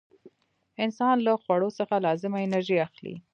[0.83, 3.15] انسان له خوړو څخه لازمه انرژي اخلي.